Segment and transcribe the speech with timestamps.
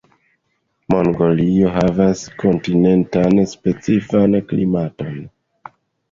[0.93, 5.21] Mongolio havas kontinentan specifan klimaton.